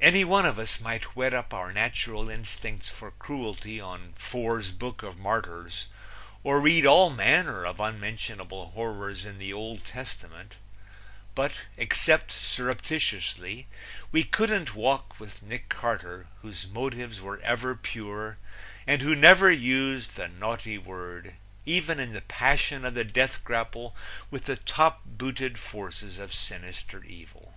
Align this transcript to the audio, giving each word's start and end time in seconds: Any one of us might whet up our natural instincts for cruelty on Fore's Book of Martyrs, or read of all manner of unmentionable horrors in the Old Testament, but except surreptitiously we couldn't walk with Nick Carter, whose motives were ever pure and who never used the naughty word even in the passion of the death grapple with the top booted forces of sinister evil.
Any 0.00 0.24
one 0.24 0.46
of 0.46 0.58
us 0.58 0.80
might 0.80 1.14
whet 1.14 1.32
up 1.32 1.54
our 1.54 1.72
natural 1.72 2.28
instincts 2.28 2.88
for 2.88 3.12
cruelty 3.12 3.80
on 3.80 4.14
Fore's 4.18 4.72
Book 4.72 5.04
of 5.04 5.16
Martyrs, 5.16 5.86
or 6.42 6.60
read 6.60 6.84
of 6.84 6.90
all 6.90 7.10
manner 7.10 7.64
of 7.64 7.78
unmentionable 7.78 8.70
horrors 8.72 9.24
in 9.24 9.38
the 9.38 9.52
Old 9.52 9.84
Testament, 9.84 10.56
but 11.36 11.52
except 11.76 12.32
surreptitiously 12.32 13.68
we 14.10 14.24
couldn't 14.24 14.74
walk 14.74 15.20
with 15.20 15.40
Nick 15.40 15.68
Carter, 15.68 16.26
whose 16.42 16.66
motives 16.66 17.20
were 17.20 17.38
ever 17.42 17.76
pure 17.76 18.38
and 18.88 19.02
who 19.02 19.14
never 19.14 19.52
used 19.52 20.16
the 20.16 20.26
naughty 20.26 20.78
word 20.78 21.34
even 21.64 22.00
in 22.00 22.12
the 22.12 22.22
passion 22.22 22.84
of 22.84 22.94
the 22.94 23.04
death 23.04 23.44
grapple 23.44 23.94
with 24.32 24.46
the 24.46 24.56
top 24.56 25.02
booted 25.06 25.58
forces 25.60 26.18
of 26.18 26.34
sinister 26.34 27.04
evil. 27.04 27.54